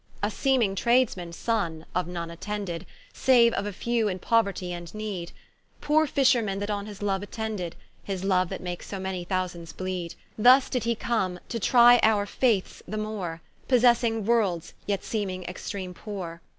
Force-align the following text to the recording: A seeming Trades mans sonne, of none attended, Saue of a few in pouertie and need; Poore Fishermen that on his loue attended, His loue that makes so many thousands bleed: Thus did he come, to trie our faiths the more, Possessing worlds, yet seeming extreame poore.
A 0.23 0.31
seeming 0.31 0.73
Trades 0.73 1.15
mans 1.15 1.35
sonne, 1.37 1.85
of 1.93 2.07
none 2.07 2.31
attended, 2.31 2.87
Saue 3.13 3.51
of 3.51 3.67
a 3.67 3.71
few 3.71 4.07
in 4.07 4.17
pouertie 4.17 4.71
and 4.71 4.91
need; 4.95 5.31
Poore 5.79 6.07
Fishermen 6.07 6.57
that 6.57 6.71
on 6.71 6.87
his 6.87 7.03
loue 7.03 7.21
attended, 7.21 7.75
His 8.03 8.23
loue 8.23 8.45
that 8.45 8.61
makes 8.61 8.87
so 8.87 8.97
many 8.99 9.23
thousands 9.23 9.73
bleed: 9.73 10.15
Thus 10.39 10.71
did 10.71 10.85
he 10.85 10.95
come, 10.95 11.39
to 11.49 11.59
trie 11.59 11.99
our 12.01 12.25
faiths 12.25 12.81
the 12.87 12.97
more, 12.97 13.41
Possessing 13.67 14.25
worlds, 14.25 14.73
yet 14.87 15.03
seeming 15.03 15.43
extreame 15.43 15.93
poore. 15.93 16.41